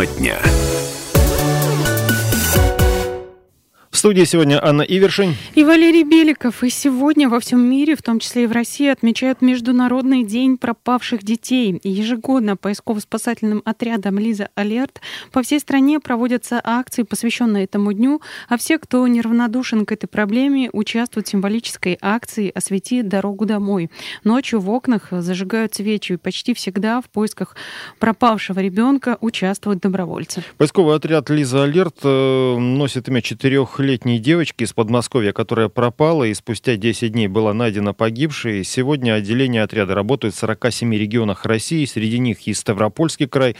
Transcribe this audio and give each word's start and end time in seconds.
Тема 0.00 0.06
дня. 0.06 0.49
Студии 4.00 4.24
сегодня 4.24 4.66
Анна 4.66 4.80
Ивершин 4.80 5.34
и 5.54 5.62
Валерий 5.62 6.04
Беликов. 6.04 6.64
И 6.64 6.70
сегодня 6.70 7.28
во 7.28 7.38
всем 7.38 7.60
мире, 7.60 7.96
в 7.96 8.02
том 8.02 8.18
числе 8.18 8.44
и 8.44 8.46
в 8.46 8.52
России, 8.52 8.88
отмечают 8.88 9.42
Международный 9.42 10.24
день 10.24 10.56
пропавших 10.56 11.22
детей. 11.22 11.78
Ежегодно 11.84 12.56
поисково-спасательным 12.56 13.60
отрядом 13.66 14.18
«Лиза 14.18 14.48
Алерт» 14.54 15.02
по 15.32 15.42
всей 15.42 15.60
стране 15.60 16.00
проводятся 16.00 16.62
акции, 16.64 17.02
посвященные 17.02 17.64
этому 17.64 17.92
дню, 17.92 18.22
а 18.48 18.56
все, 18.56 18.78
кто 18.78 19.06
неравнодушен 19.06 19.84
к 19.84 19.92
этой 19.92 20.06
проблеме, 20.06 20.70
участвуют 20.72 21.26
в 21.26 21.30
символической 21.30 21.98
акции 22.00 22.50
«Освети 22.54 23.02
дорогу 23.02 23.44
домой». 23.44 23.90
Ночью 24.24 24.60
в 24.60 24.70
окнах 24.70 25.08
зажигают 25.10 25.74
свечи, 25.74 26.14
и 26.14 26.16
почти 26.16 26.54
всегда 26.54 27.02
в 27.02 27.10
поисках 27.10 27.54
пропавшего 27.98 28.60
ребенка 28.60 29.18
участвуют 29.20 29.80
добровольцы. 29.80 30.42
Поисковый 30.56 30.96
отряд 30.96 31.28
«Лиза 31.28 31.64
Алерт» 31.64 31.96
э, 32.02 32.56
носит 32.56 33.06
имя 33.10 33.20
четырех 33.20 33.78
летней 33.90 34.20
девочки 34.20 34.62
из 34.62 34.72
Подмосковья, 34.72 35.32
которая 35.32 35.68
пропала 35.68 36.22
и 36.22 36.32
спустя 36.32 36.76
10 36.76 37.10
дней 37.10 37.26
была 37.26 37.52
найдена 37.52 37.92
погибшей. 37.92 38.62
Сегодня 38.62 39.14
отделение 39.14 39.64
отряда 39.64 39.96
работает 39.96 40.34
в 40.34 40.38
47 40.38 40.94
регионах 40.94 41.44
России, 41.44 41.84
среди 41.84 42.20
них 42.20 42.46
и 42.46 42.54
Ставропольский 42.54 43.26
край. 43.26 43.56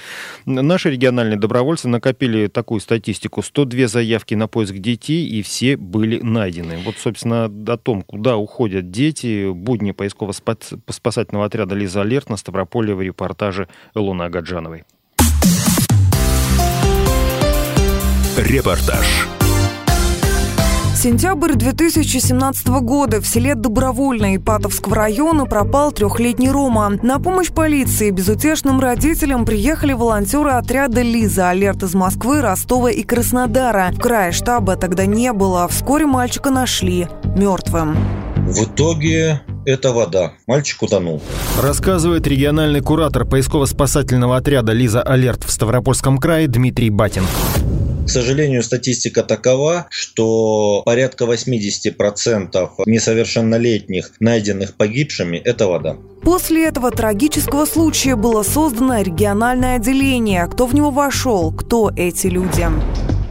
Наши 0.46 0.90
региональные 0.90 1.36
добровольцы 1.36 1.88
накопили 1.88 2.46
такую 2.46 2.80
статистику. 2.80 3.42
102 3.42 3.88
заявки 3.88 4.34
на 4.34 4.46
поиск 4.46 4.74
детей, 4.74 5.26
и 5.26 5.42
все 5.42 5.76
были 5.76 6.20
найдены. 6.20 6.78
Вот, 6.84 6.96
собственно, 6.96 7.46
о 7.46 7.76
том, 7.76 8.02
куда 8.02 8.36
уходят 8.36 8.92
дети, 8.92 9.50
будни 9.50 9.90
поисково-спасательного 9.90 11.46
отряда 11.46 11.74
«Лиза 11.74 12.02
Алерт» 12.02 12.30
на 12.30 12.36
Ставрополе 12.36 12.94
в 12.94 13.02
репортаже 13.02 13.66
Луны 13.96 14.22
Агаджановой. 14.22 14.84
Репортаж. 18.36 19.26
Сентябрь 21.02 21.54
2017 21.54 22.68
года 22.82 23.22
в 23.22 23.26
селе 23.26 23.54
Добровольно 23.54 24.36
Ипатовского 24.36 24.96
района 24.96 25.46
пропал 25.46 25.92
трехлетний 25.92 26.50
Рома. 26.50 26.90
На 27.02 27.18
помощь 27.18 27.50
полиции 27.50 28.10
безутешным 28.10 28.80
родителям 28.80 29.46
приехали 29.46 29.94
волонтеры 29.94 30.50
отряда 30.50 31.00
«Лиза» 31.00 31.48
алерт 31.48 31.84
из 31.84 31.94
Москвы, 31.94 32.42
Ростова 32.42 32.90
и 32.90 33.02
Краснодара. 33.02 33.92
В 33.94 33.98
крае 33.98 34.32
штаба 34.32 34.76
тогда 34.76 35.06
не 35.06 35.32
было. 35.32 35.66
Вскоре 35.68 36.04
мальчика 36.04 36.50
нашли 36.50 37.08
мертвым. 37.34 37.96
В 38.36 38.64
итоге 38.64 39.40
это 39.64 39.94
вода. 39.94 40.34
Мальчик 40.46 40.82
утонул. 40.82 41.22
Рассказывает 41.62 42.26
региональный 42.26 42.82
куратор 42.82 43.24
поисково-спасательного 43.24 44.36
отряда 44.36 44.72
«Лиза 44.72 45.00
Алерт» 45.00 45.44
в 45.44 45.50
Ставропольском 45.50 46.18
крае 46.18 46.46
Дмитрий 46.46 46.90
Батин. 46.90 47.22
К 48.10 48.12
сожалению, 48.12 48.64
статистика 48.64 49.22
такова, 49.22 49.86
что 49.88 50.82
порядка 50.84 51.26
80% 51.26 52.68
несовершеннолетних, 52.84 54.10
найденных 54.18 54.74
погибшими, 54.74 55.36
это 55.36 55.68
вода. 55.68 55.96
После 56.20 56.66
этого 56.66 56.90
трагического 56.90 57.66
случая 57.66 58.16
было 58.16 58.42
создано 58.42 59.00
региональное 59.00 59.76
отделение. 59.76 60.48
Кто 60.48 60.66
в 60.66 60.74
него 60.74 60.90
вошел? 60.90 61.52
Кто 61.52 61.92
эти 61.94 62.26
люди? 62.26 62.66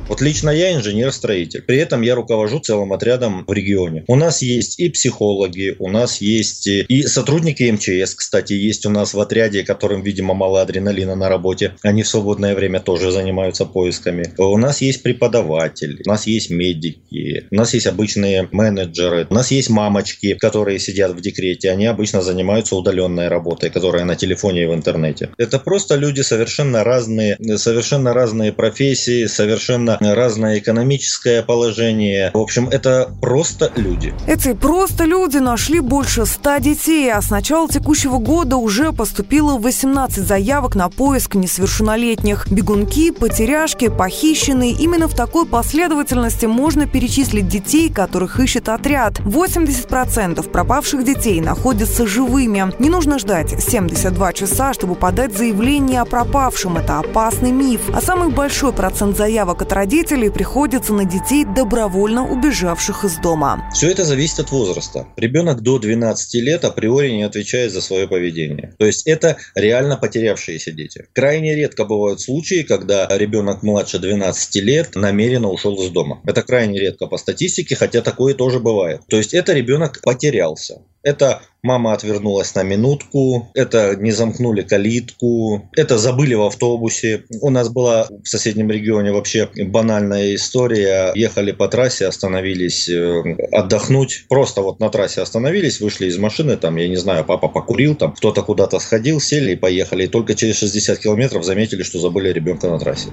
Вот 0.09 0.21
лично 0.21 0.49
я 0.49 0.73
инженер-строитель. 0.73 1.61
При 1.61 1.77
этом 1.77 2.01
я 2.01 2.15
руковожу 2.15 2.59
целым 2.59 2.93
отрядом 2.93 3.45
в 3.45 3.53
регионе. 3.53 4.03
У 4.07 4.15
нас 4.15 4.41
есть 4.41 4.79
и 4.79 4.89
психологи, 4.89 5.75
у 5.77 5.87
нас 5.87 6.19
есть 6.19 6.65
и 6.65 7.03
сотрудники 7.03 7.69
МЧС, 7.69 8.15
кстати, 8.15 8.53
есть 8.53 8.87
у 8.87 8.89
нас 8.89 9.13
в 9.13 9.19
отряде, 9.19 9.63
которым, 9.63 10.01
видимо, 10.01 10.33
мало 10.33 10.63
адреналина 10.63 11.15
на 11.15 11.29
работе. 11.29 11.75
Они 11.83 12.01
в 12.01 12.07
свободное 12.07 12.55
время 12.55 12.79
тоже 12.79 13.11
занимаются 13.11 13.65
поисками. 13.65 14.33
У 14.39 14.57
нас 14.57 14.81
есть 14.81 15.03
преподаватели, 15.03 16.01
у 16.03 16.09
нас 16.09 16.25
есть 16.25 16.49
медики, 16.49 17.45
у 17.51 17.55
нас 17.55 17.75
есть 17.75 17.85
обычные 17.85 18.49
менеджеры, 18.51 19.27
у 19.29 19.33
нас 19.35 19.51
есть 19.51 19.69
мамочки, 19.69 20.33
которые 20.33 20.79
сидят 20.79 21.11
в 21.11 21.21
декрете. 21.21 21.69
Они 21.69 21.85
обычно 21.85 22.23
занимаются 22.23 22.75
удаленной 22.75 23.27
работой, 23.27 23.69
которая 23.69 24.05
на 24.05 24.15
телефоне 24.15 24.63
и 24.63 24.65
в 24.65 24.73
интернете. 24.73 25.29
Это 25.37 25.59
просто 25.59 25.95
люди 25.97 26.21
совершенно 26.21 26.83
разные, 26.83 27.37
совершенно 27.57 28.11
разные 28.11 28.51
профессии, 28.51 29.27
совершенно 29.27 29.98
разное 30.01 30.59
экономическое 30.59 31.43
положение. 31.43 32.31
В 32.33 32.37
общем, 32.39 32.69
это 32.69 33.11
просто 33.21 33.71
люди. 33.75 34.13
Эти 34.27 34.53
просто 34.53 35.05
люди 35.05 35.37
нашли 35.37 35.79
больше 35.79 36.25
ста 36.25 36.59
детей, 36.59 37.11
а 37.11 37.21
с 37.21 37.29
начала 37.29 37.67
текущего 37.67 38.17
года 38.17 38.57
уже 38.57 38.91
поступило 38.91 39.57
18 39.57 40.25
заявок 40.25 40.75
на 40.75 40.89
поиск 40.89 41.35
несовершеннолетних. 41.35 42.47
Бегунки, 42.49 43.11
потеряшки, 43.11 43.89
похищенные. 43.89 44.71
Именно 44.71 45.07
в 45.07 45.15
такой 45.15 45.45
последовательности 45.45 46.45
можно 46.45 46.87
перечислить 46.87 47.47
детей, 47.47 47.91
которых 47.91 48.39
ищет 48.39 48.69
отряд. 48.69 49.19
80% 49.19 50.49
пропавших 50.49 51.03
детей 51.03 51.41
находятся 51.41 52.07
живыми. 52.07 52.73
Не 52.79 52.89
нужно 52.89 53.19
ждать 53.19 53.61
72 53.61 54.33
часа, 54.33 54.73
чтобы 54.73 54.95
подать 54.95 55.37
заявление 55.37 56.01
о 56.01 56.05
пропавшем. 56.05 56.77
Это 56.77 56.99
опасный 56.99 57.51
миф. 57.51 57.81
А 57.93 58.01
самый 58.01 58.29
большой 58.29 58.73
процент 58.73 59.17
заявок 59.17 59.61
от 59.61 59.73
родителей 59.73 59.88
родителей 59.89 60.29
приходится 60.29 60.93
на 60.93 61.03
детей, 61.03 61.45
добровольно 61.45 62.23
убежавших 62.23 63.05
из 63.05 63.17
дома. 63.17 63.67
Все 63.73 63.89
это 63.89 64.05
зависит 64.05 64.39
от 64.39 64.51
возраста. 64.51 65.07
Ребенок 65.17 65.61
до 65.61 65.79
12 65.79 66.35
лет 66.43 66.63
априори 66.63 67.09
не 67.09 67.23
отвечает 67.23 67.71
за 67.71 67.81
свое 67.81 68.07
поведение. 68.07 68.75
То 68.77 68.85
есть 68.85 69.07
это 69.07 69.37
реально 69.55 69.97
потерявшиеся 69.97 70.71
дети. 70.73 71.07
Крайне 71.13 71.55
редко 71.55 71.85
бывают 71.85 72.21
случаи, 72.21 72.61
когда 72.61 73.07
ребенок 73.09 73.63
младше 73.63 73.97
12 73.97 74.55
лет 74.57 74.95
намеренно 74.95 75.49
ушел 75.49 75.75
из 75.81 75.89
дома. 75.89 76.21
Это 76.23 76.43
крайне 76.43 76.79
редко 76.79 77.07
по 77.07 77.17
статистике, 77.17 77.75
хотя 77.75 78.01
такое 78.01 78.35
тоже 78.35 78.59
бывает. 78.59 79.01
То 79.09 79.17
есть 79.17 79.33
это 79.33 79.53
ребенок 79.53 80.01
потерялся. 80.03 80.83
Это 81.01 81.41
мама 81.63 81.93
отвернулась 81.93 82.53
на 82.55 82.63
минутку, 82.63 83.49
это 83.53 83.95
не 83.95 84.11
замкнули 84.11 84.61
калитку, 84.61 85.69
это 85.75 85.97
забыли 85.97 86.33
в 86.33 86.43
автобусе. 86.43 87.23
У 87.41 87.49
нас 87.49 87.69
была 87.69 88.07
в 88.23 88.27
соседнем 88.27 88.71
регионе 88.71 89.11
вообще 89.11 89.49
банальная 89.65 90.35
история. 90.35 91.11
Ехали 91.15 91.51
по 91.51 91.67
трассе, 91.67 92.07
остановились 92.07 92.89
э, 92.89 93.23
отдохнуть. 93.51 94.25
Просто 94.29 94.61
вот 94.61 94.79
на 94.79 94.89
трассе 94.89 95.21
остановились, 95.21 95.79
вышли 95.79 96.07
из 96.07 96.17
машины, 96.17 96.57
там, 96.57 96.75
я 96.77 96.87
не 96.87 96.97
знаю, 96.97 97.25
папа 97.25 97.47
покурил, 97.47 97.95
там, 97.95 98.13
кто-то 98.13 98.41
куда-то 98.41 98.79
сходил, 98.79 99.19
сели 99.19 99.51
и 99.51 99.55
поехали. 99.55 100.03
И 100.03 100.07
только 100.07 100.35
через 100.35 100.57
60 100.57 100.99
километров 100.99 101.43
заметили, 101.43 101.83
что 101.83 101.99
забыли 101.99 102.31
ребенка 102.31 102.69
на 102.69 102.79
трассе. 102.79 103.09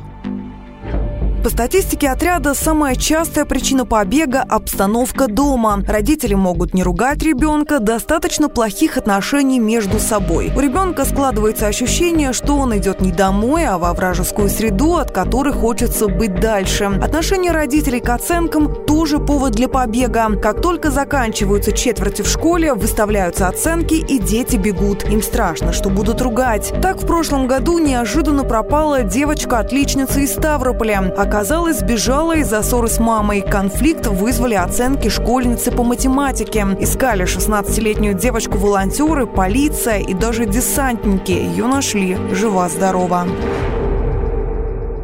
По 1.46 1.50
статистике 1.50 2.08
отряда, 2.08 2.54
самая 2.54 2.96
частая 2.96 3.44
причина 3.44 3.86
побега– 3.86 4.44
обстановка 4.48 5.28
дома. 5.28 5.80
Родители 5.86 6.34
могут 6.34 6.74
не 6.74 6.82
ругать 6.82 7.22
ребенка, 7.22 7.78
достаточно 7.78 8.48
плохих 8.48 8.96
отношений 8.96 9.60
между 9.60 10.00
собой. 10.00 10.50
У 10.56 10.58
ребенка 10.58 11.04
складывается 11.04 11.68
ощущение, 11.68 12.32
что 12.32 12.56
он 12.56 12.76
идет 12.76 13.00
не 13.00 13.12
домой, 13.12 13.64
а 13.64 13.78
во 13.78 13.92
вражескую 13.92 14.50
среду, 14.50 14.96
от 14.96 15.12
которой 15.12 15.52
хочется 15.52 16.08
быть 16.08 16.40
дальше. 16.40 16.86
Отношение 17.00 17.52
родителей 17.52 18.00
к 18.00 18.08
оценкам– 18.08 18.84
тоже 18.88 19.20
повод 19.20 19.52
для 19.52 19.68
побега. 19.68 20.28
Как 20.42 20.60
только 20.60 20.90
заканчиваются 20.90 21.70
четверти 21.70 22.22
в 22.22 22.28
школе, 22.28 22.74
выставляются 22.74 23.46
оценки, 23.46 23.94
и 23.94 24.18
дети 24.18 24.56
бегут. 24.56 25.08
Им 25.08 25.22
страшно, 25.22 25.72
что 25.72 25.90
будут 25.90 26.20
ругать. 26.20 26.74
Так 26.82 27.00
в 27.00 27.06
прошлом 27.06 27.46
году 27.46 27.78
неожиданно 27.78 28.42
пропала 28.42 29.04
девочка-отличница 29.04 30.18
из 30.18 30.32
Ставрополя. 30.32 31.14
Оказалось, 31.36 31.80
сбежала 31.80 32.34
из-за 32.38 32.62
ссоры 32.62 32.88
с 32.88 32.98
мамой. 32.98 33.42
Конфликт 33.42 34.06
вызвали 34.06 34.54
оценки 34.54 35.10
школьницы 35.10 35.70
по 35.70 35.84
математике. 35.84 36.66
Искали 36.80 37.26
16-летнюю 37.26 38.14
девочку 38.14 38.56
волонтеры, 38.56 39.26
полиция 39.26 39.98
и 39.98 40.14
даже 40.14 40.46
десантники. 40.46 41.32
Ее 41.32 41.66
нашли 41.66 42.16
жива-здорова. 42.32 43.26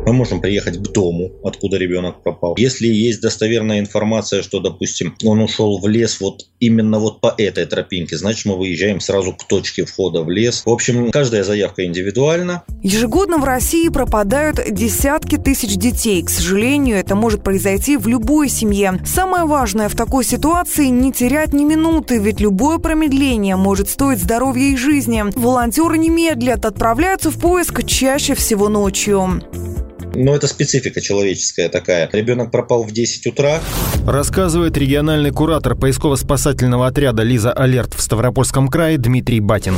Мы 0.04 0.12
можем 0.12 0.40
приехать 0.40 0.78
к 0.78 0.92
дому, 0.92 1.30
откуда 1.44 1.78
ребенок 1.78 2.22
пропал. 2.22 2.54
Если 2.58 2.88
есть 2.88 3.20
достоверная 3.20 3.78
информация, 3.78 4.42
что, 4.42 4.58
допустим, 4.58 5.14
он 5.24 5.40
ушел 5.40 5.78
в 5.78 5.86
лес 5.86 6.20
вот 6.20 6.46
именно 6.58 6.98
вот 6.98 7.20
по 7.20 7.32
этой 7.38 7.66
тропинке, 7.66 8.16
значит, 8.16 8.44
мы 8.46 8.56
выезжаем 8.56 9.00
сразу 9.00 9.32
к 9.32 9.46
точке 9.46 9.84
входа 9.84 10.22
в 10.22 10.30
лес. 10.30 10.62
В 10.66 10.70
общем, 10.70 11.10
каждая 11.12 11.44
заявка 11.44 11.84
индивидуальна. 11.84 12.64
Ежегодно 12.82 13.38
в 13.38 13.44
России 13.44 13.88
пропадают 13.88 14.58
десятки 14.70 15.36
тысяч 15.36 15.76
детей. 15.76 16.22
К 16.22 16.30
сожалению, 16.30 16.96
это 16.96 17.14
может 17.14 17.44
произойти 17.44 17.96
в 17.96 18.08
любой 18.08 18.48
семье. 18.48 19.00
Самое 19.06 19.44
важное 19.44 19.88
в 19.88 19.94
такой 19.94 20.24
ситуации– 20.24 20.86
не 20.88 21.12
терять 21.12 21.52
ни 21.52 21.64
минуты, 21.64 22.18
ведь 22.18 22.40
любое 22.40 22.78
промедление 22.78 23.56
может 23.56 23.88
стоить 23.88 24.18
здоровья 24.18 24.72
и 24.72 24.76
жизни. 24.76 25.24
Волонтеры 25.36 25.96
не 25.96 26.10
медлят, 26.10 26.64
отправляются 26.64 27.30
в 27.30 27.38
поиск 27.38 27.84
чаще 27.86 28.34
всего 28.34 28.68
ночью. 28.68 29.42
Но 30.14 30.34
это 30.34 30.46
специфика 30.46 31.00
человеческая 31.00 31.68
такая. 31.68 32.08
Ребенок 32.12 32.50
пропал 32.50 32.84
в 32.84 32.92
10 32.92 33.26
утра. 33.26 33.60
Рассказывает 34.06 34.76
региональный 34.76 35.30
куратор 35.30 35.74
поисково-спасательного 35.74 36.86
отряда 36.86 37.22
«Лиза 37.22 37.52
Алерт» 37.52 37.94
в 37.94 38.00
Ставропольском 38.00 38.68
крае 38.68 38.98
Дмитрий 38.98 39.40
Батин. 39.40 39.74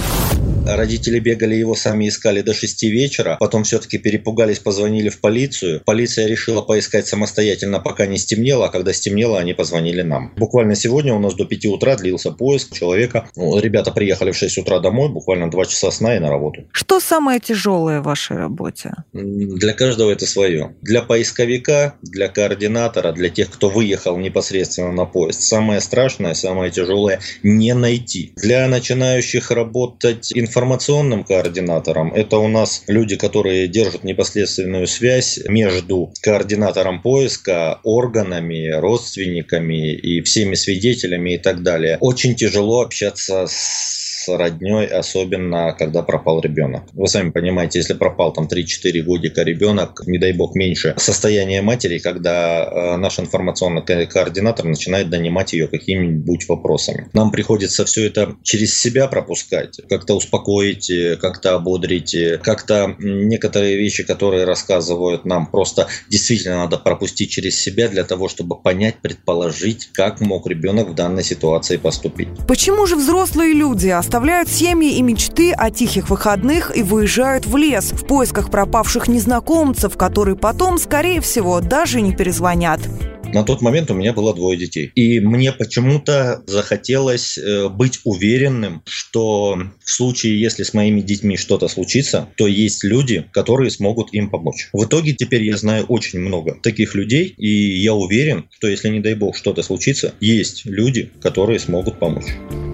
Родители 0.67 1.19
бегали 1.19 1.55
его, 1.55 1.75
сами 1.75 2.09
искали 2.09 2.41
до 2.41 2.55
6 2.55 2.85
вечера. 2.85 3.37
Потом 3.39 3.65
все-таки 3.65 3.99
перепугались, 3.99 4.59
позвонили 4.61 5.11
в 5.11 5.21
полицию. 5.21 5.83
Полиция 5.85 6.27
решила 6.27 6.63
поискать 6.63 7.07
самостоятельно, 7.07 7.81
пока 7.81 8.07
не 8.07 8.17
стемнело. 8.17 8.67
А 8.67 8.69
когда 8.71 8.95
стемнело, 8.95 9.39
они 9.39 9.53
позвонили 9.53 10.01
нам. 10.01 10.33
Буквально 10.37 10.75
сегодня 10.75 11.13
у 11.13 11.19
нас 11.19 11.35
до 11.35 11.45
5 11.45 11.67
утра 11.67 11.97
длился 11.97 12.31
поиск 12.31 12.73
человека. 12.73 13.29
Ну, 13.37 13.59
ребята 13.59 13.91
приехали 13.91 14.31
в 14.31 14.37
6 14.37 14.59
утра 14.59 14.81
домой, 14.81 15.11
буквально 15.11 15.51
2 15.51 15.67
часа 15.67 15.91
сна 15.91 16.17
и 16.17 16.19
на 16.19 16.31
работу. 16.31 16.63
Что 16.73 16.99
самое 16.99 17.41
тяжелое 17.41 18.01
в 18.01 18.05
вашей 18.05 18.39
работе? 18.39 18.93
Для 19.13 19.75
каждого 19.75 20.11
это 20.11 20.24
свое. 20.27 20.75
Для 20.83 21.03
поисковика, 21.03 21.95
для 22.03 22.29
координатора, 22.29 23.13
для 23.13 23.29
тех, 23.29 23.51
кто 23.51 23.69
выехал 23.69 24.17
непосредственно 24.19 24.93
на 24.93 25.05
поезд. 25.05 25.43
Самое 25.43 25.81
страшное, 25.81 26.35
самое 26.35 26.71
тяжелое– 26.71 27.21
не 27.43 27.75
найти. 27.75 28.33
Для 28.37 28.67
начинающих 28.69 29.51
работать 29.51 30.33
информационным 30.35 31.25
координатором. 31.25 32.13
Это 32.13 32.39
у 32.39 32.49
нас 32.49 32.85
люди, 32.87 33.17
которые 33.17 33.69
держат 33.69 34.05
непосредственную 34.05 34.87
связь 34.87 35.39
между 35.49 36.13
координатором 36.23 37.03
поиска, 37.03 37.81
органами, 37.83 38.71
родственниками 38.71 39.93
и 39.93 40.21
всеми 40.23 40.55
свидетелями 40.55 41.35
и 41.35 41.39
так 41.39 41.63
далее. 41.63 41.99
Очень 42.01 42.35
тяжело 42.35 42.83
общаться 42.83 43.47
с 43.49 44.14
с 44.25 44.37
родней, 44.37 44.87
особенно 44.87 45.75
когда 45.79 46.03
пропал 46.03 46.41
ребенок. 46.41 46.83
Вы 46.93 47.09
сами 47.09 47.31
понимаете, 47.31 47.79
если 47.79 47.95
пропал 47.95 48.33
там 48.33 48.47
3-4 48.47 49.03
годика 49.03 49.43
ребенок, 49.43 50.03
не 50.07 50.19
дай 50.19 50.33
бог 50.33 50.55
меньше, 50.55 50.95
состояние 50.97 51.63
матери, 51.63 51.99
когда 51.99 52.65
э, 52.65 52.97
наш 52.97 53.19
информационный 53.19 53.83
координатор 54.07 54.67
начинает 54.67 55.11
донимать 55.11 55.53
ее 55.53 55.69
какими-нибудь 55.69 56.49
вопросами. 56.49 57.09
Нам 57.13 57.31
приходится 57.31 57.85
все 57.85 58.07
это 58.07 58.37
через 58.43 58.79
себя 58.79 59.07
пропускать, 59.09 59.81
как-то 59.89 60.15
успокоить, 60.15 60.91
э, 60.91 61.17
как-то 61.17 61.55
ободрить, 61.55 62.15
э, 62.15 62.39
как-то 62.43 62.95
некоторые 62.99 63.77
вещи, 63.77 64.05
которые 64.05 64.45
рассказывают 64.45 65.25
нам, 65.25 65.47
просто 65.47 65.89
действительно 66.09 66.57
надо 66.57 66.79
пропустить 66.79 67.31
через 67.31 67.61
себя 67.61 67.89
для 67.89 68.05
того, 68.05 68.29
чтобы 68.29 68.57
понять, 68.57 68.97
предположить, 69.03 69.91
как 69.93 70.21
мог 70.21 70.47
ребенок 70.47 70.89
в 70.89 70.95
данной 70.95 71.25
ситуации 71.25 71.77
поступить. 71.77 72.29
Почему 72.49 72.87
же 72.87 72.97
взрослые 72.97 73.53
люди 73.53 73.89
оставляют 74.15 74.49
семьи 74.49 74.97
и 74.97 75.03
мечты 75.03 75.51
о 75.51 75.73
тихих 75.73 76.09
выходных 76.09 76.77
и 76.77 76.85
выезжают 76.85 77.47
в 77.47 77.57
лес 77.57 77.91
в 77.91 78.07
поисках 78.07 78.49
пропавших 78.49 79.09
незнакомцев, 79.09 79.97
которые 79.97 80.37
потом, 80.37 80.79
скорее 80.79 81.21
всего, 81.21 81.61
даже 81.61 82.01
не 82.01 82.15
перезвонят. 82.15 82.79
На 83.33 83.43
тот 83.43 83.61
момент 83.61 83.91
у 83.91 83.95
меня 83.95 84.13
было 84.13 84.33
двое 84.33 84.57
детей. 84.57 84.93
И 84.95 85.19
мне 85.19 85.51
почему-то 85.51 86.45
захотелось 86.47 87.37
э, 87.37 87.69
быть 87.69 88.03
уверенным, 88.05 88.83
что 88.87 89.59
в 89.85 89.91
случае, 89.91 90.41
если 90.41 90.63
с 90.63 90.75
моими 90.75 91.01
детьми 91.01 91.37
что-то 91.37 91.67
случится, 91.67 92.29
то 92.37 92.47
есть 92.47 92.85
люди, 92.85 93.27
которые 93.33 93.73
смогут 93.73 94.15
им 94.15 94.31
помочь. 94.31 94.69
В 94.73 94.85
итоге 94.85 95.15
теперь 95.15 95.43
я 95.43 95.57
знаю 95.57 95.87
очень 95.87 96.21
много 96.21 96.57
таких 96.63 96.95
людей, 96.95 97.35
и 97.37 97.49
я 97.83 97.95
уверен, 97.95 98.45
что 98.53 98.69
если, 98.69 98.91
не 98.91 99.01
дай 99.01 99.17
бог, 99.17 99.37
что-то 99.37 99.65
случится, 99.65 100.15
есть 100.21 100.67
люди, 100.67 101.11
которые 101.21 101.59
смогут 101.59 101.99
помочь. 101.99 102.27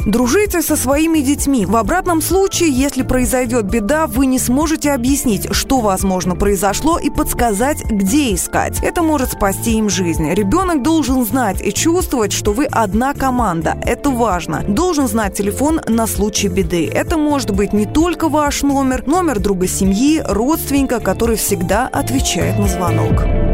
Дружите 0.06 0.62
со 0.62 0.76
своими 0.76 1.18
детьми. 1.20 1.66
В 1.66 1.76
обратном 1.76 2.22
случае, 2.22 2.70
если 2.70 3.02
произойдет 3.02 3.66
беда, 3.66 4.06
вы 4.06 4.26
не 4.26 4.38
сможете 4.38 4.92
объяснить, 4.92 5.52
что, 5.54 5.80
возможно, 5.80 6.34
произошло 6.34 6.98
и 6.98 7.10
подсказать, 7.10 7.84
где 7.84 8.34
искать. 8.34 8.82
Это 8.82 9.02
может 9.02 9.32
спасти 9.32 9.72
им 9.76 9.90
жизнь. 9.90 10.30
Ребенок 10.32 10.82
должен 10.82 11.24
знать 11.26 11.60
и 11.60 11.72
чувствовать, 11.72 12.32
что 12.32 12.52
вы 12.52 12.64
одна 12.66 13.14
команда. 13.14 13.76
Это 13.84 14.10
важно. 14.10 14.62
Должен 14.66 15.06
знать 15.06 15.36
телефон 15.36 15.80
на 15.86 16.06
случай 16.06 16.48
беды. 16.48 16.90
Это 16.92 17.18
может 17.18 17.50
быть 17.50 17.72
не 17.72 17.86
только 17.86 18.28
ваш 18.28 18.62
номер, 18.62 19.06
номер 19.06 19.38
друга 19.38 19.66
семьи, 19.66 20.22
родственника, 20.24 21.00
который 21.00 21.36
всегда 21.36 21.88
отвечает 21.88 22.58
на 22.58 22.68
звонок. 22.68 23.49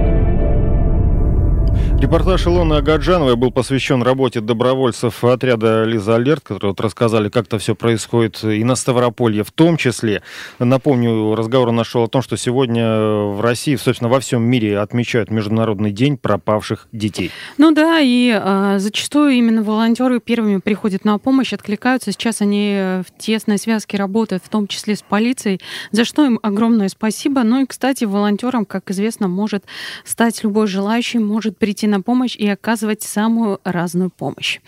Репортаж 1.98 2.46
Илоны 2.46 2.74
Агаджановой 2.74 3.36
был 3.36 3.50
посвящен 3.50 4.02
работе 4.02 4.42
добровольцев 4.42 5.24
отряда 5.24 5.84
«Лиза 5.84 6.16
Алерт», 6.16 6.44
которые 6.44 6.72
вот 6.72 6.80
рассказали, 6.82 7.30
как 7.30 7.46
это 7.46 7.58
все 7.58 7.74
происходит 7.74 8.44
и 8.44 8.62
на 8.64 8.76
Ставрополье 8.76 9.42
в 9.42 9.50
том 9.50 9.78
числе. 9.78 10.22
Напомню, 10.58 11.34
разговор 11.34 11.72
нашел 11.72 12.04
о 12.04 12.08
том, 12.08 12.20
что 12.20 12.36
сегодня 12.36 12.86
в 12.86 13.40
России, 13.40 13.76
собственно, 13.76 14.10
во 14.10 14.20
всем 14.20 14.42
мире 14.42 14.78
отмечают 14.78 15.30
Международный 15.30 15.90
день 15.90 16.18
пропавших 16.18 16.86
детей. 16.92 17.30
Ну 17.56 17.72
да, 17.72 17.98
и 17.98 18.38
э, 18.38 18.78
зачастую 18.78 19.30
именно 19.30 19.62
волонтеры 19.62 20.20
первыми 20.20 20.58
приходят 20.58 21.06
на 21.06 21.18
помощь, 21.18 21.54
откликаются. 21.54 22.12
Сейчас 22.12 22.42
они 22.42 22.74
в 22.76 23.06
тесной 23.18 23.56
связке 23.56 23.96
работают, 23.96 24.44
в 24.44 24.50
том 24.50 24.66
числе 24.66 24.96
с 24.96 25.02
полицией, 25.02 25.62
за 25.92 26.04
что 26.04 26.26
им 26.26 26.40
огромное 26.42 26.90
спасибо. 26.90 27.42
Ну 27.42 27.62
и, 27.62 27.66
кстати, 27.66 28.04
волонтером, 28.04 28.66
как 28.66 28.90
известно, 28.90 29.28
может 29.28 29.64
стать 30.04 30.44
любой 30.44 30.66
желающий, 30.66 31.20
может 31.20 31.56
прийти 31.56 31.85
на 31.86 32.00
помощь 32.00 32.36
и 32.36 32.48
оказывать 32.48 33.02
самую 33.02 33.60
разную 33.64 34.10
помощь. 34.10 34.60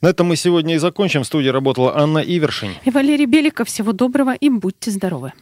На 0.00 0.08
этом 0.08 0.28
мы 0.28 0.36
сегодня 0.36 0.74
и 0.74 0.78
закончим. 0.78 1.22
В 1.22 1.26
студии 1.26 1.48
работала 1.48 1.96
Анна 1.96 2.18
Ивершин. 2.18 2.72
И 2.84 2.90
Валерий 2.90 3.26
Беликов. 3.26 3.68
Всего 3.68 3.92
доброго 3.92 4.34
и 4.34 4.48
будьте 4.48 4.90
здоровы. 4.90 5.32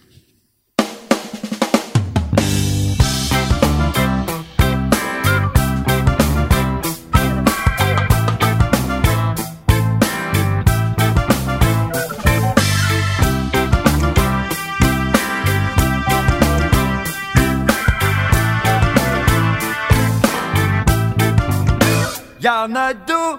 Найду 22.68 23.38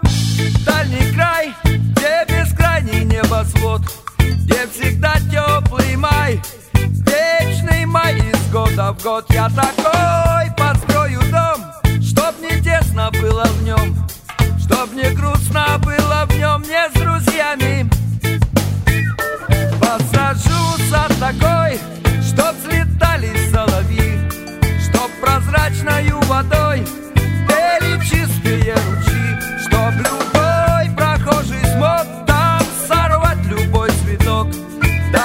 дальний 0.66 1.14
край, 1.14 1.54
где 1.64 2.26
бескрайний 2.28 3.06
небосвод, 3.06 3.82
где 4.18 4.68
всегда 4.68 5.16
теплый 5.32 5.96
май, 5.96 6.42
вечный 6.74 7.86
май 7.86 8.18
из 8.18 8.52
года 8.52 8.94
в 8.94 9.04
год. 9.04 9.26
Я 9.30 9.50
такой 9.50 10.29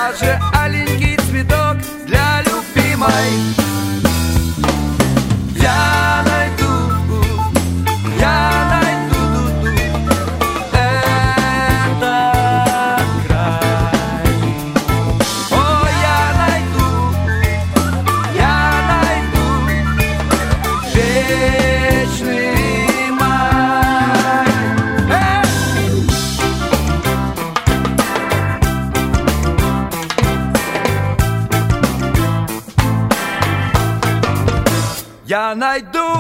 даже 0.05 0.39
аленький 0.53 1.17
цветок 1.17 1.79
для 2.07 2.43
любимой. 2.43 3.64
Найду 35.55 36.19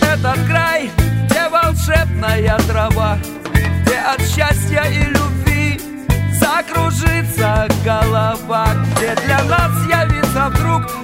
этот 0.00 0.38
край, 0.46 0.90
где 1.26 1.48
волшебная 1.50 2.58
трава, 2.66 3.18
где 3.82 3.96
от 3.96 4.20
счастья 4.22 4.84
и 4.90 5.04
любви 5.04 5.80
закружится 6.32 7.68
голова, 7.84 8.68
где 8.96 9.14
для 9.16 9.44
нас 9.44 9.70
явится 9.86 10.48
вдруг 10.48 11.03